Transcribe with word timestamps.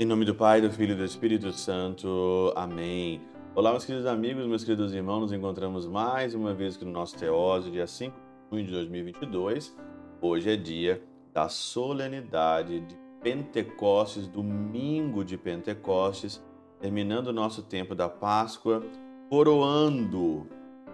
Em 0.00 0.06
nome 0.06 0.24
do 0.24 0.34
Pai, 0.34 0.62
do 0.62 0.70
Filho 0.70 0.94
e 0.94 0.96
do 0.96 1.04
Espírito 1.04 1.52
Santo. 1.52 2.54
Amém. 2.56 3.20
Olá, 3.54 3.70
meus 3.70 3.84
queridos 3.84 4.06
amigos, 4.06 4.46
meus 4.46 4.64
queridos 4.64 4.94
irmãos. 4.94 5.20
Nos 5.20 5.30
encontramos 5.30 5.86
mais 5.86 6.34
uma 6.34 6.54
vez 6.54 6.74
aqui 6.74 6.86
no 6.86 6.90
nosso 6.90 7.18
Teóse, 7.18 7.70
dia 7.70 7.86
5 7.86 8.16
de 8.16 8.50
junho 8.50 8.64
de 8.64 8.72
2022. 8.72 9.76
Hoje 10.22 10.52
é 10.52 10.56
dia 10.56 11.02
da 11.34 11.50
solenidade 11.50 12.80
de 12.80 12.96
Pentecostes, 13.22 14.26
domingo 14.26 15.22
de 15.22 15.36
Pentecostes, 15.36 16.42
terminando 16.80 17.26
o 17.26 17.32
nosso 17.34 17.62
tempo 17.62 17.94
da 17.94 18.08
Páscoa, 18.08 18.82
coroando, 19.28 20.46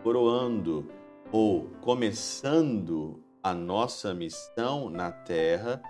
coroando 0.03 0.91
ou 1.31 1.71
começando 1.81 3.23
a 3.41 3.55
nossa 3.55 4.13
missão 4.13 4.91
na 4.91 5.13
terra, 5.13 5.81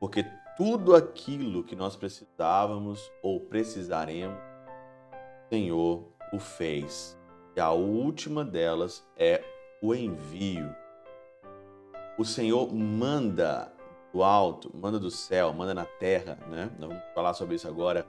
porque 0.00 0.26
tudo 0.56 0.94
aquilo 0.94 1.64
que 1.64 1.74
nós 1.74 1.96
precisávamos 1.96 3.10
ou 3.22 3.40
precisaremos, 3.40 4.38
o 5.46 5.54
Senhor 5.54 6.08
o 6.32 6.38
fez. 6.38 7.18
E 7.56 7.60
a 7.60 7.70
última 7.70 8.44
delas 8.44 9.06
é 9.16 9.42
o 9.82 9.94
envio. 9.94 10.74
O 12.18 12.24
Senhor 12.24 12.72
manda 12.72 13.72
do 14.12 14.22
alto, 14.22 14.70
manda 14.74 14.98
do 14.98 15.10
céu, 15.10 15.52
manda 15.52 15.74
na 15.74 15.84
terra, 15.84 16.38
né? 16.48 16.70
Vamos 16.78 16.98
falar 17.14 17.34
sobre 17.34 17.56
isso 17.56 17.66
agora. 17.66 18.06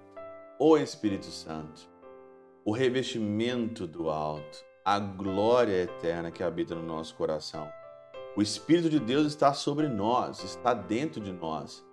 O 0.60 0.78
Espírito 0.78 1.26
Santo, 1.26 1.90
o 2.66 2.72
revestimento 2.72 3.88
do 3.88 4.10
alto, 4.10 4.64
a 4.86 5.00
glória 5.00 5.84
eterna 5.84 6.32
que 6.32 6.44
habita 6.44 6.76
no 6.76 6.84
nosso 6.84 7.16
coração. 7.16 7.70
O 8.36 8.42
Espírito 8.42 8.90
de 8.90 9.00
Deus 9.00 9.28
está 9.28 9.54
sobre 9.54 9.88
nós, 9.88 10.44
está 10.44 10.74
dentro 10.74 11.22
de 11.22 11.32
nós. 11.32 11.86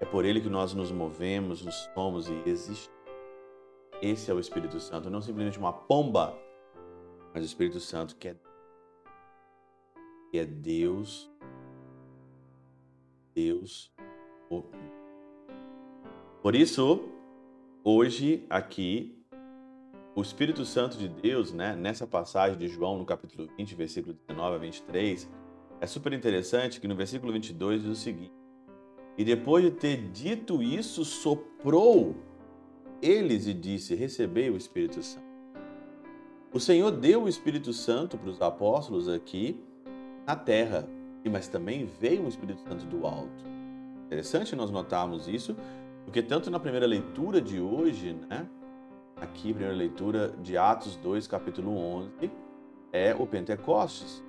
É 0.00 0.04
por 0.04 0.24
ele 0.24 0.40
que 0.40 0.48
nós 0.48 0.72
nos 0.74 0.92
movemos, 0.92 1.64
nos 1.64 1.88
somos 1.94 2.28
e 2.28 2.42
existimos. 2.46 2.98
Esse 4.00 4.30
é 4.30 4.34
o 4.34 4.38
Espírito 4.38 4.78
Santo, 4.78 5.10
não 5.10 5.20
simplesmente 5.20 5.58
uma 5.58 5.72
pomba, 5.72 6.38
mas 7.34 7.42
o 7.42 7.46
Espírito 7.46 7.80
Santo 7.80 8.14
que 8.14 8.28
é, 8.28 8.36
que 10.30 10.38
é 10.38 10.44
Deus, 10.44 11.28
Deus. 13.34 13.92
Por 16.40 16.54
isso, 16.54 17.08
hoje 17.82 18.46
aqui 18.48 19.18
o 20.14 20.22
Espírito 20.22 20.64
Santo 20.64 20.96
de 20.96 21.08
Deus, 21.08 21.52
né, 21.52 21.76
nessa 21.76 22.06
passagem 22.06 22.56
de 22.56 22.68
João, 22.68 22.98
no 22.98 23.04
capítulo 23.04 23.48
20, 23.56 23.74
versículo 23.74 24.14
19 24.28 24.56
a 24.56 24.58
23, 24.58 25.30
é 25.80 25.86
super 25.86 26.12
interessante 26.12 26.80
que 26.80 26.88
no 26.88 26.96
versículo 26.96 27.32
22 27.32 27.82
diz 27.82 27.90
o 27.90 27.94
seguinte: 27.94 28.32
e 29.18 29.24
depois 29.24 29.64
de 29.64 29.72
ter 29.72 29.96
dito 30.12 30.62
isso, 30.62 31.04
soprou 31.04 32.14
eles 33.02 33.48
e 33.48 33.52
disse: 33.52 33.96
Recebei 33.96 34.48
o 34.48 34.56
Espírito 34.56 35.02
Santo. 35.02 35.26
O 36.54 36.60
Senhor 36.60 36.92
deu 36.92 37.24
o 37.24 37.28
Espírito 37.28 37.72
Santo 37.72 38.16
para 38.16 38.30
os 38.30 38.40
apóstolos 38.40 39.08
aqui 39.08 39.60
na 40.24 40.36
terra, 40.36 40.88
mas 41.28 41.48
também 41.48 41.84
veio 42.00 42.24
o 42.24 42.28
Espírito 42.28 42.60
Santo 42.60 42.86
do 42.86 43.04
alto. 43.04 43.44
Interessante 44.06 44.54
nós 44.54 44.70
notarmos 44.70 45.26
isso, 45.26 45.56
porque 46.04 46.22
tanto 46.22 46.48
na 46.48 46.60
primeira 46.60 46.86
leitura 46.86 47.42
de 47.42 47.60
hoje, 47.60 48.16
né, 48.30 48.46
aqui, 49.16 49.52
primeira 49.52 49.74
leitura 49.74 50.32
de 50.40 50.56
Atos 50.56 50.94
2, 50.96 51.26
capítulo 51.26 51.76
11, 51.76 52.30
é 52.92 53.14
o 53.14 53.26
Pentecostes. 53.26 54.22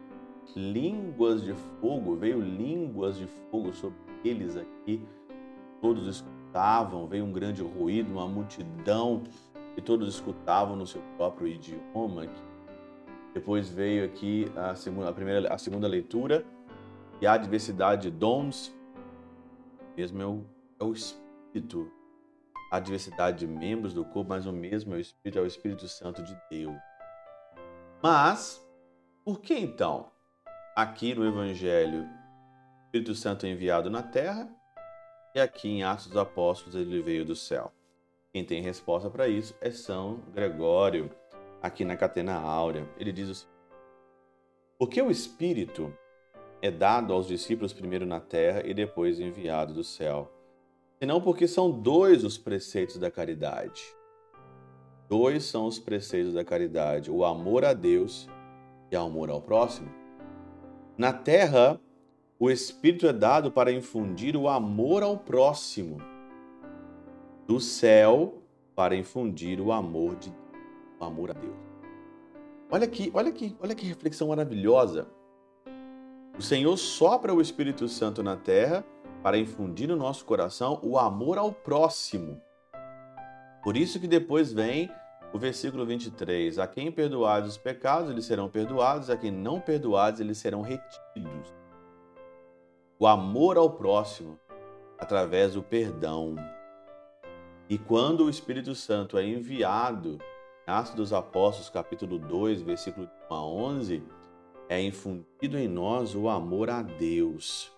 Línguas 0.56 1.44
de 1.44 1.54
fogo, 1.80 2.16
veio 2.16 2.42
línguas 2.42 3.18
de 3.18 3.28
fogo 3.50 3.72
sobre 3.72 4.09
eles 4.24 4.58
aqui, 4.58 5.06
todos 5.82 6.08
escutavam, 6.08 7.08
veio 7.08 7.26
um 7.26 7.32
grande 7.32 7.62
ruído, 7.62 8.12
uma 8.12 8.28
multidão, 8.28 9.24
e 9.78 9.82
todos 9.82 10.08
escutavam 10.10 10.76
no 10.76 10.86
seu 10.86 11.02
próprio 11.16 11.48
idioma. 11.48 12.28
Depois 13.34 13.70
veio 13.70 14.06
aqui 14.06 14.52
a 14.56 14.76
segunda, 14.76 15.10
a 15.10 15.14
primeira, 15.14 15.54
a 15.54 15.58
segunda 15.58 15.88
leitura, 15.88 16.46
e 17.22 17.28
a 17.28 17.38
diversidade 17.38 18.04
de 18.04 18.12
dons, 18.12 18.74
mesmo 19.96 20.22
é 20.22 20.26
o, 20.26 20.46
é 20.80 20.84
o 20.84 20.94
Espírito, 20.94 21.92
a 22.72 22.80
diversidade 22.80 23.40
de 23.40 23.48
membros 23.48 23.94
do 23.94 24.04
corpo, 24.06 24.30
mas 24.30 24.46
o 24.46 24.52
mesmo 24.52 24.94
é 24.94 24.98
o 24.98 25.00
Espírito, 25.00 25.40
é 25.40 25.42
o 25.42 25.46
Espírito 25.46 25.88
Santo 25.88 26.24
de 26.24 26.38
Deus. 26.50 26.78
Mas, 28.02 28.66
por 29.26 29.40
que 29.42 29.54
então, 29.54 30.12
aqui 30.76 31.14
no 31.14 31.26
Evangelho 31.26 32.08
Espírito 32.90 33.14
Santo 33.14 33.46
é 33.46 33.50
enviado 33.50 33.88
na 33.88 34.02
terra 34.02 34.50
e 35.36 35.40
aqui 35.40 35.70
em 35.70 35.84
Atos 35.84 36.08
dos 36.08 36.18
Apóstolos 36.18 36.74
ele 36.74 37.04
veio 37.04 37.24
do 37.24 37.36
céu. 37.36 37.72
Quem 38.34 38.44
tem 38.44 38.64
resposta 38.64 39.12
para 39.12 39.28
isso 39.28 39.56
é 39.62 39.70
São 39.70 40.22
Gregório, 40.34 41.12
aqui 41.62 41.86
na 41.86 41.96
Catena 41.96 42.34
Áurea. 42.34 42.90
Ele 42.98 43.12
diz 43.12 43.30
o 43.30 43.36
seguinte: 43.36 43.60
Porque 44.80 45.00
o 45.00 45.12
Espírito 45.12 45.96
é 46.64 46.72
dado 46.72 47.14
aos 47.14 47.28
discípulos 47.28 47.74
primeiro 47.74 48.08
na 48.08 48.20
terra 48.20 48.64
e 48.66 48.74
depois 48.74 49.20
enviado 49.20 49.72
do 49.72 49.84
céu, 49.84 50.34
senão 50.98 51.22
porque 51.22 51.48
são 51.48 51.70
dois 51.70 52.24
os 52.24 52.40
preceitos 52.40 52.98
da 52.98 53.12
caridade. 53.12 53.84
Dois 55.08 55.44
são 55.44 55.68
os 55.68 55.78
preceitos 55.78 56.34
da 56.34 56.44
caridade: 56.44 57.12
o 57.12 57.24
amor 57.24 57.64
a 57.66 57.74
Deus 57.74 58.28
e 58.90 58.98
o 58.98 59.00
amor 59.00 59.30
ao 59.30 59.44
próximo. 59.44 59.94
Na 60.98 61.14
terra, 61.14 61.80
o 62.40 62.50
Espírito 62.50 63.06
é 63.06 63.12
dado 63.12 63.52
para 63.52 63.70
infundir 63.70 64.38
o 64.38 64.48
amor 64.48 65.04
ao 65.04 65.18
próximo, 65.18 65.98
do 67.46 67.60
céu 67.60 68.42
para 68.74 68.96
infundir 68.96 69.60
o 69.60 69.74
amor 69.74 70.16
de 70.16 70.32
o 70.98 71.04
amor 71.04 71.32
a 71.32 71.34
Deus. 71.34 71.58
Olha 72.72 72.86
aqui, 72.86 73.12
olha 73.14 73.30
aqui, 73.30 73.58
olha 73.60 73.76
que 73.76 73.86
reflexão 73.86 74.30
maravilhosa. 74.30 75.08
O 76.38 76.42
Senhor 76.42 76.78
sopra 76.78 77.34
o 77.34 77.42
Espírito 77.42 77.90
Santo 77.90 78.24
na 78.24 78.38
terra 78.38 78.86
para 79.22 79.38
infundir 79.38 79.90
no 79.90 79.98
nosso 79.98 80.24
coração 80.24 80.80
o 80.82 80.98
amor 80.98 81.38
ao 81.38 81.52
próximo. 81.52 82.42
Por 83.62 83.76
isso 83.76 84.00
que 84.00 84.08
depois 84.08 84.54
vem 84.54 84.90
o 85.34 85.40
versículo 85.40 85.86
23: 85.86 86.58
A 86.58 86.68
quem 86.68 86.90
perdoados 86.90 87.50
os 87.50 87.58
pecados, 87.58 88.10
eles 88.10 88.26
serão 88.26 88.48
perdoados, 88.48 89.10
a 89.10 89.18
quem 89.18 89.32
não 89.32 89.60
perdoados, 89.60 90.22
eles 90.22 90.38
serão 90.38 90.62
retidos 90.62 91.60
o 93.00 93.08
amor 93.08 93.58
ao 93.58 93.70
próximo 93.70 94.38
através 94.98 95.54
do 95.54 95.64
perdão. 95.64 96.36
E 97.70 97.78
quando 97.78 98.26
o 98.26 98.30
Espírito 98.30 98.76
Santo 98.76 99.18
é 99.18 99.26
enviado, 99.26 100.20
Atos 100.68 100.94
dos 100.94 101.14
Apóstolos, 101.14 101.70
capítulo 101.70 102.20
2, 102.20 102.62
versículo 102.62 103.10
1 103.32 103.34
a 103.34 103.46
11, 103.46 104.04
é 104.68 104.82
infundido 104.82 105.58
em 105.58 105.68
nós 105.68 106.14
o 106.14 106.28
amor 106.28 106.70
a 106.70 106.82
Deus. 106.82 107.72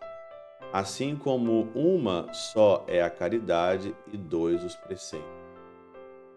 Assim 0.74 1.16
como 1.16 1.70
uma 1.76 2.34
só 2.34 2.84
é 2.88 3.03
a 3.03 3.09
caridade 3.09 3.96
e 4.12 4.18
dois 4.18 4.64
os 4.64 4.76
preceitos. 4.76 5.30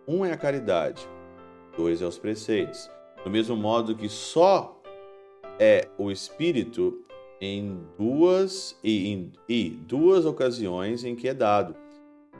Um 0.06 0.26
é 0.26 0.32
a 0.32 0.36
caridade, 0.36 1.08
dois 1.74 2.02
é 2.02 2.04
os 2.04 2.18
preceitos. 2.18 2.90
Do 3.24 3.30
mesmo 3.30 3.56
modo 3.56 3.96
que 3.96 4.10
só 4.10 4.78
é 5.58 5.88
o 5.96 6.10
Espírito 6.10 7.02
em 7.44 7.78
duas 7.98 8.78
e, 8.82 9.08
em, 9.08 9.32
e 9.48 9.70
duas 9.70 10.24
ocasiões 10.24 11.04
em 11.04 11.14
que 11.14 11.28
é 11.28 11.34
dado. 11.34 11.76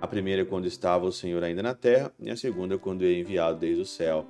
A 0.00 0.06
primeira 0.06 0.42
é 0.42 0.44
quando 0.44 0.66
estava 0.66 1.04
o 1.04 1.12
Senhor 1.12 1.42
ainda 1.44 1.62
na 1.62 1.74
terra, 1.74 2.12
e 2.18 2.30
a 2.30 2.36
segunda 2.36 2.74
é 2.74 2.78
quando 2.78 3.04
é 3.04 3.12
enviado 3.12 3.58
desde 3.58 3.82
o 3.82 3.86
céu, 3.86 4.26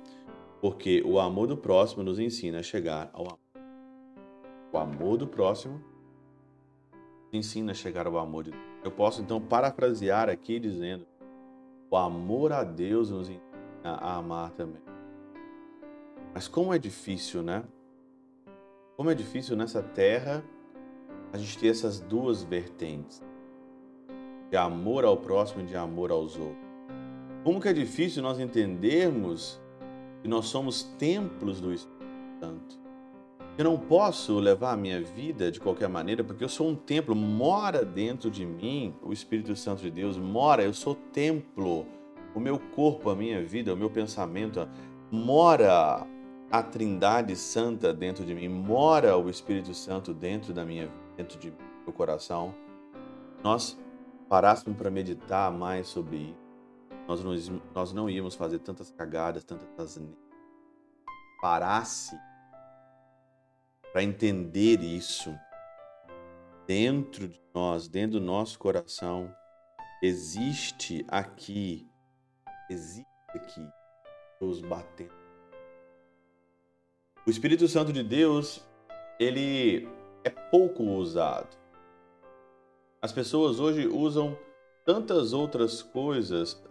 porque 0.61 1.01
o 1.05 1.19
amor 1.19 1.47
do 1.47 1.57
próximo 1.57 2.03
nos 2.03 2.19
ensina 2.19 2.59
a 2.59 2.63
chegar 2.63 3.09
ao 3.13 3.25
amor. 3.25 3.39
O 4.71 4.77
amor 4.77 5.17
do 5.17 5.27
próximo 5.27 5.81
ensina 7.31 7.71
a 7.71 7.75
chegar 7.75 8.05
ao 8.05 8.17
amor 8.17 8.43
de 8.43 8.51
Deus. 8.51 8.63
Eu 8.83 8.91
posso 8.91 9.21
então 9.21 9.41
parafrasear 9.41 10.29
aqui 10.29 10.59
dizendo: 10.59 11.05
o 11.89 11.95
amor 11.95 12.51
a 12.51 12.63
Deus 12.63 13.09
nos 13.09 13.29
ensina 13.29 13.41
a 13.83 14.17
amar 14.17 14.51
também. 14.51 14.81
Mas 16.33 16.47
como 16.47 16.73
é 16.73 16.77
difícil, 16.77 17.41
né? 17.41 17.63
Como 18.97 19.09
é 19.09 19.15
difícil 19.15 19.55
nessa 19.55 19.81
terra 19.81 20.43
a 21.35 21.37
gente 21.37 21.57
ter 21.57 21.67
essas 21.67 21.99
duas 21.99 22.43
vertentes 22.43 23.21
de 24.49 24.55
amor 24.55 25.03
ao 25.03 25.17
próximo 25.17 25.63
e 25.63 25.65
de 25.65 25.75
amor 25.75 26.11
aos 26.11 26.37
outros. 26.37 26.65
Como 27.43 27.59
que 27.59 27.67
é 27.67 27.73
difícil 27.73 28.23
nós 28.23 28.39
entendermos 28.39 29.59
que 30.21 30.29
nós 30.29 30.45
somos 30.45 30.83
templos 30.97 31.59
do 31.59 31.73
Espírito 31.73 32.05
Santo. 32.39 32.79
Eu 33.57 33.65
não 33.65 33.77
posso 33.77 34.39
levar 34.39 34.73
a 34.73 34.77
minha 34.77 35.01
vida 35.01 35.51
de 35.51 35.59
qualquer 35.59 35.87
maneira, 35.87 36.23
porque 36.23 36.43
eu 36.43 36.49
sou 36.49 36.69
um 36.69 36.75
templo, 36.75 37.15
mora 37.15 37.85
dentro 37.85 38.31
de 38.31 38.45
mim 38.45 38.93
o 39.03 39.13
Espírito 39.13 39.55
Santo 39.55 39.81
de 39.81 39.91
Deus, 39.91 40.17
mora, 40.17 40.63
eu 40.63 40.73
sou 40.73 40.95
templo. 40.95 41.85
O 42.33 42.39
meu 42.39 42.59
corpo, 42.59 43.09
a 43.09 43.15
minha 43.15 43.41
vida, 43.43 43.73
o 43.73 43.77
meu 43.77 43.89
pensamento, 43.89 44.67
mora 45.11 46.05
a 46.51 46.63
Trindade 46.63 47.35
Santa 47.35 47.93
dentro 47.93 48.25
de 48.25 48.33
mim, 48.33 48.49
mora 48.49 49.17
o 49.17 49.29
Espírito 49.29 49.73
Santo 49.73 50.13
dentro 50.13 50.53
da 50.53 50.65
minha 50.65 50.87
vida 50.87 51.04
dentro 51.15 51.39
de 51.39 51.51
meu 51.83 51.93
coração, 51.93 52.53
nós 53.43 53.77
parássemos 54.29 54.77
para 54.77 54.89
meditar 54.89 55.51
mais 55.51 55.87
sobre 55.87 56.17
isso, 56.17 56.45
nós 57.07 57.23
não, 57.23 57.61
nós 57.73 57.93
não 57.93 58.09
íamos 58.09 58.35
fazer 58.35 58.59
tantas 58.59 58.89
cagadas, 58.89 59.43
tantas 59.43 59.69
parasse 61.41 62.17
para 63.93 64.03
entender 64.03 64.81
isso. 64.81 65.33
Dentro 66.67 67.27
de 67.27 67.39
nós, 67.53 67.87
dentro 67.87 68.19
do 68.19 68.25
nosso 68.25 68.57
coração, 68.57 69.31
existe 70.01 71.05
aqui, 71.07 71.87
existe 72.69 73.05
aqui 73.29 73.69
Deus 74.39 74.61
batendo. 74.61 75.13
O 77.25 77.29
Espírito 77.29 77.67
Santo 77.67 77.93
de 77.93 78.03
Deus, 78.03 78.63
ele 79.19 79.87
é 80.25 80.29
pouco 80.29 80.83
usado. 80.83 81.55
As 83.01 83.13
pessoas 83.13 83.59
hoje 83.59 83.87
usam 83.87 84.35
tantas 84.83 85.31
outras 85.31 85.83
coisas 85.83 86.61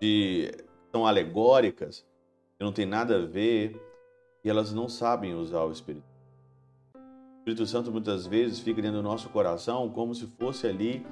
de 0.00 0.52
são 0.90 1.06
alegóricas, 1.06 2.04
que 2.58 2.64
não 2.64 2.72
tem 2.72 2.84
nada 2.84 3.16
a 3.16 3.24
ver, 3.24 3.80
e 4.42 4.50
elas 4.50 4.72
não 4.72 4.88
sabem 4.88 5.34
usar 5.34 5.62
o 5.62 5.70
Espírito. 5.70 6.04
O 6.94 7.38
Espírito 7.38 7.66
Santo 7.66 7.92
muitas 7.92 8.26
vezes 8.26 8.58
fica 8.58 8.82
dentro 8.82 8.98
do 8.98 9.02
nosso 9.02 9.28
coração 9.28 9.88
como 9.90 10.14
se 10.14 10.26
fosse 10.26 10.66
ali 10.66 11.06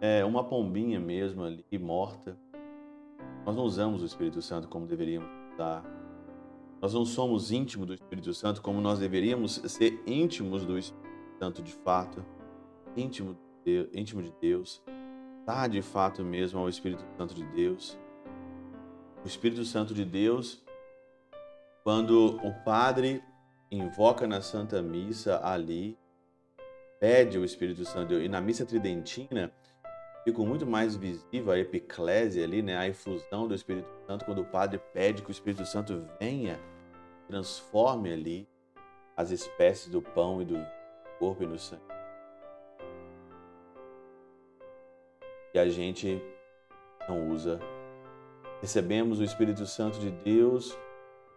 é, 0.00 0.24
uma 0.24 0.44
pombinha 0.44 1.00
mesmo 1.00 1.42
ali 1.42 1.64
morta. 1.78 2.36
Nós 3.44 3.56
não 3.56 3.64
usamos 3.64 4.02
o 4.02 4.06
Espírito 4.06 4.40
Santo 4.40 4.68
como 4.68 4.86
deveríamos 4.86 5.28
usar. 5.54 6.01
Nós 6.82 6.92
não 6.92 7.04
somos 7.04 7.52
íntimos 7.52 7.86
do 7.86 7.94
Espírito 7.94 8.34
Santo 8.34 8.60
como 8.60 8.80
nós 8.80 8.98
deveríamos 8.98 9.62
ser 9.66 10.02
íntimos 10.04 10.64
do 10.66 10.76
Espírito 10.76 11.38
Santo 11.38 11.62
de 11.62 11.72
fato, 11.72 12.26
íntimo 12.96 13.34
de 13.34 13.40
Deus, 13.64 13.88
íntimo 13.94 14.20
de 14.20 14.34
Deus, 14.40 14.82
dar 15.46 15.68
de 15.68 15.80
fato 15.80 16.24
mesmo 16.24 16.58
ao 16.58 16.68
Espírito 16.68 17.04
Santo 17.16 17.34
de 17.34 17.44
Deus. 17.44 17.96
O 19.24 19.28
Espírito 19.28 19.64
Santo 19.64 19.94
de 19.94 20.04
Deus, 20.04 20.60
quando 21.84 22.34
o 22.44 22.52
padre 22.64 23.22
invoca 23.70 24.26
na 24.26 24.40
Santa 24.40 24.82
Missa 24.82 25.40
ali, 25.44 25.96
pede 26.98 27.38
o 27.38 27.44
Espírito 27.44 27.84
Santo 27.84 28.14
e 28.14 28.28
na 28.28 28.40
missa 28.40 28.66
tridentina, 28.66 29.52
fica 30.24 30.42
muito 30.42 30.66
mais 30.66 30.96
visível 30.96 31.52
a 31.52 31.58
epiclésia 31.60 32.42
ali, 32.42 32.60
né? 32.60 32.76
a 32.76 32.88
efusão 32.88 33.46
do 33.46 33.54
Espírito 33.54 33.88
Santo, 34.04 34.24
quando 34.24 34.40
o 34.40 34.44
Padre 34.44 34.80
pede 34.92 35.22
que 35.22 35.30
o 35.30 35.32
Espírito 35.32 35.64
Santo 35.64 36.04
venha, 36.18 36.58
transforme 37.26 38.12
ali 38.12 38.48
as 39.16 39.30
espécies 39.30 39.90
do 39.90 40.00
pão 40.00 40.40
e 40.42 40.44
do 40.44 40.58
corpo 41.18 41.42
e 41.42 41.46
do 41.46 41.58
sangue. 41.58 41.82
E 45.54 45.58
a 45.58 45.68
gente 45.68 46.20
não 47.08 47.30
usa. 47.30 47.60
Recebemos 48.60 49.20
o 49.20 49.24
Espírito 49.24 49.66
Santo 49.66 49.98
de 49.98 50.10
Deus, 50.10 50.76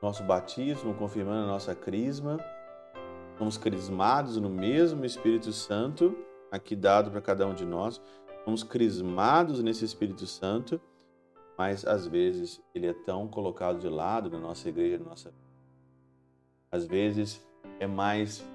nosso 0.02 0.24
batismo, 0.24 0.94
confirmando 0.94 1.44
a 1.44 1.48
nossa 1.48 1.76
crisma. 1.76 2.38
Somos 3.38 3.58
crismados 3.58 4.38
no 4.38 4.50
mesmo 4.50 5.04
Espírito 5.04 5.52
Santo, 5.52 6.18
aqui 6.52 6.76
dado 6.76 7.12
para 7.12 7.22
cada 7.22 7.46
um 7.46 7.54
de 7.54 7.66
nós 7.66 8.02
somos 8.46 8.64
crismados 8.64 9.62
nesse 9.64 9.84
Espírito 9.84 10.28
Santo, 10.28 10.80
mas 11.58 11.84
às 11.84 12.06
vezes 12.06 12.62
ele 12.76 12.86
é 12.86 12.94
tão 12.94 13.28
colocado 13.28 13.80
de 13.80 13.90
lado 13.90 14.30
na 14.30 14.38
nossa 14.38 14.70
igreja, 14.70 15.00
na 15.00 15.10
nossa 15.10 15.34
às 16.75 16.86
vezes 16.86 17.45
é 17.80 17.88
mais 17.88 18.45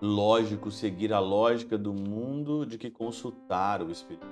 lógico 0.00 0.70
seguir 0.70 1.12
a 1.12 1.20
lógica 1.20 1.78
do 1.78 1.92
mundo 1.92 2.66
de 2.66 2.76
que 2.76 2.90
consultar 2.90 3.82
o 3.82 3.90
Espírito. 3.90 4.26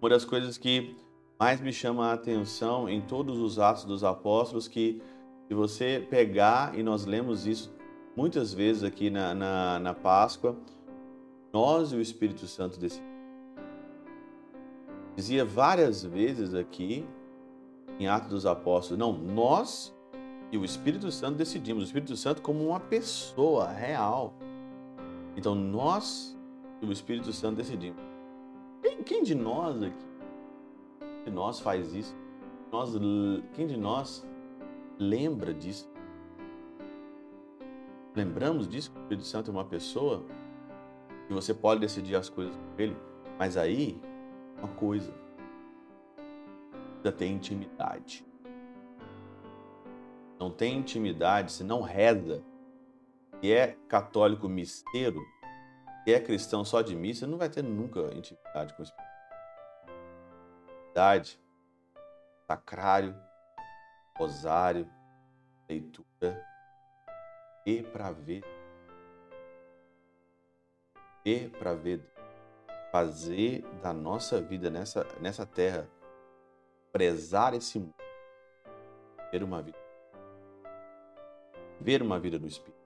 Uma 0.00 0.10
das 0.10 0.24
coisas 0.24 0.58
que 0.58 0.96
mais 1.38 1.60
me 1.60 1.72
chama 1.72 2.08
a 2.08 2.12
atenção 2.12 2.88
em 2.88 3.00
todos 3.00 3.38
os 3.38 3.58
Atos 3.58 3.84
dos 3.84 4.04
Apóstolos 4.04 4.68
que 4.68 5.00
se 5.48 5.54
você 5.54 6.06
pegar 6.10 6.78
e 6.78 6.82
nós 6.82 7.06
lemos 7.06 7.46
isso 7.46 7.74
muitas 8.14 8.52
vezes 8.52 8.82
aqui 8.82 9.08
na, 9.10 9.34
na, 9.34 9.78
na 9.78 9.94
Páscoa, 9.94 10.56
nós 11.52 11.92
e 11.92 11.96
o 11.96 12.00
Espírito 12.00 12.46
Santo 12.46 12.78
decidimos 12.78 13.16
dizia 15.16 15.46
várias 15.46 16.04
vezes 16.04 16.54
aqui 16.54 17.06
em 17.98 18.06
Atos 18.06 18.28
dos 18.28 18.46
Apóstolos, 18.46 18.98
não, 18.98 19.12
nós 19.16 19.95
e 20.52 20.58
o 20.58 20.64
Espírito 20.64 21.10
Santo 21.10 21.36
decidimos, 21.36 21.82
o 21.82 21.86
Espírito 21.86 22.16
Santo 22.16 22.40
como 22.40 22.68
uma 22.68 22.80
pessoa 22.80 23.68
real. 23.68 24.34
Então 25.36 25.54
nós 25.54 26.36
e 26.80 26.86
o 26.86 26.92
Espírito 26.92 27.32
Santo 27.32 27.56
decidimos. 27.56 28.00
Quem, 28.82 29.02
quem 29.02 29.22
de 29.22 29.34
nós 29.34 29.82
aqui, 29.82 30.06
de 31.24 31.30
nós 31.30 31.60
faz 31.60 31.94
isso? 31.94 32.14
Nós, 32.70 32.92
quem 33.54 33.66
de 33.66 33.76
nós 33.76 34.26
lembra 34.98 35.52
disso? 35.52 35.90
Lembramos 38.14 38.68
disso 38.68 38.90
que 38.90 38.98
o 38.98 39.02
Espírito 39.02 39.26
Santo 39.26 39.50
é 39.50 39.54
uma 39.54 39.64
pessoa 39.64 40.24
e 41.28 41.34
você 41.34 41.52
pode 41.52 41.80
decidir 41.80 42.14
as 42.14 42.28
coisas 42.28 42.54
com 42.54 42.82
ele, 42.82 42.96
mas 43.38 43.56
aí 43.56 44.00
uma 44.58 44.68
coisa. 44.68 45.12
Precisa 46.94 47.12
ter 47.12 47.26
intimidade. 47.26 48.24
Não 50.38 50.50
tem 50.50 50.78
intimidade 50.78 51.52
se 51.52 51.64
não 51.64 51.80
reza. 51.80 52.42
Se 53.40 53.52
é 53.52 53.76
católico 53.88 54.48
misteiro, 54.48 55.20
se 56.04 56.14
é 56.14 56.20
cristão 56.20 56.64
só 56.64 56.82
de 56.82 56.94
missa, 56.94 57.26
não 57.26 57.38
vai 57.38 57.48
ter 57.48 57.62
nunca 57.62 58.00
intimidade 58.14 58.74
com 58.74 58.82
o 58.82 58.84
Espírito. 58.84 59.06
Intimidade, 60.80 61.40
sacrário, 62.46 63.14
rosário, 64.16 64.88
leitura 65.68 66.44
e 67.64 67.82
para 67.82 68.10
ver. 68.12 68.44
E 71.24 71.48
para 71.48 71.74
ver 71.74 72.00
fazer 72.92 73.62
da 73.82 73.92
nossa 73.92 74.40
vida 74.40 74.70
nessa, 74.70 75.06
nessa 75.20 75.44
terra, 75.44 75.86
prezar 76.92 77.52
esse 77.52 77.78
mundo, 77.78 77.94
ver 79.30 79.42
uma 79.42 79.60
vida, 79.60 79.76
ver 81.80 82.02
uma 82.02 82.18
vida 82.18 82.38
no 82.38 82.46
Espírito. 82.46 82.76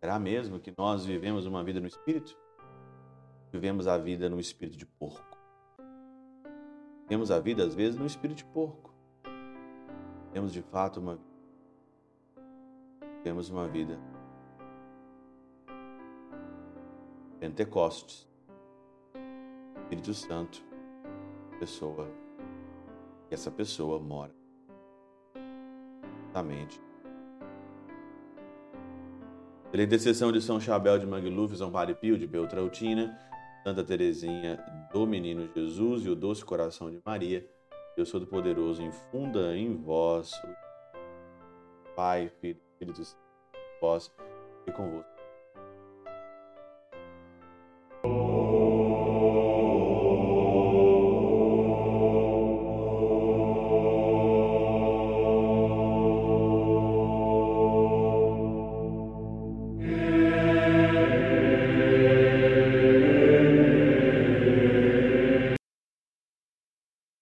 Será 0.00 0.18
mesmo 0.18 0.58
que 0.58 0.72
nós 0.76 1.04
vivemos 1.04 1.46
uma 1.46 1.62
vida 1.62 1.80
no 1.80 1.86
Espírito? 1.86 2.36
Vivemos 3.52 3.86
a 3.86 3.98
vida 3.98 4.28
no 4.28 4.38
espírito 4.38 4.78
de 4.78 4.86
porco. 4.86 5.36
Vivemos 7.02 7.32
a 7.32 7.40
vida, 7.40 7.64
às 7.64 7.74
vezes, 7.74 7.98
no 7.98 8.06
espírito 8.06 8.38
de 8.38 8.44
porco. 8.44 8.94
Temos 10.32 10.52
de 10.52 10.62
fato 10.62 11.00
uma 11.00 11.16
vida. 11.16 11.30
Temos 13.24 13.50
uma 13.50 13.66
vida. 13.66 13.98
Pentecostes. 17.40 18.30
Espírito 19.82 20.14
Santo, 20.14 20.62
pessoa, 21.58 22.08
e 23.28 23.34
essa 23.34 23.50
pessoa 23.50 23.98
mora 23.98 24.32
exatamente. 26.30 26.80
Pela 29.70 29.84
intercessão 29.84 30.32
de 30.32 30.40
São 30.40 30.60
Chabel 30.60 30.98
de 30.98 31.06
Mangluf, 31.06 31.56
São 31.56 31.70
Padre 31.70 31.94
Pio 31.94 32.18
de 32.18 32.26
Beltrautina, 32.26 33.16
Santa 33.62 33.84
Teresinha 33.84 34.58
do 34.92 35.06
Menino 35.06 35.48
Jesus 35.54 36.04
e 36.04 36.08
o 36.08 36.16
Doce 36.16 36.44
Coração 36.44 36.90
de 36.90 37.00
Maria, 37.04 37.46
Deus 37.94 38.10
Todo-Poderoso 38.10 38.82
infunda 38.82 39.56
em 39.56 39.76
vós 39.76 40.32
Pai, 41.94 42.32
Filho 42.40 42.58
e 42.58 42.72
Espírito 42.72 43.04
Santo, 43.04 43.20
vós 43.80 44.12
e 44.66 44.72
convosco. 44.72 45.09